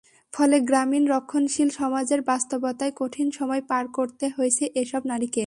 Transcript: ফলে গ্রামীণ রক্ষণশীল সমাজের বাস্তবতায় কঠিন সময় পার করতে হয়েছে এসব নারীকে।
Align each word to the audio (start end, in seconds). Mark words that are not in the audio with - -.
ফলে 0.33 0.57
গ্রামীণ 0.61 1.03
রক্ষণশীল 1.07 1.69
সমাজের 1.71 2.21
বাস্তবতায় 2.23 2.93
কঠিন 2.95 3.27
সময় 3.31 3.63
পার 3.67 3.85
করতে 3.93 4.25
হয়েছে 4.35 4.63
এসব 4.75 5.01
নারীকে। 5.05 5.39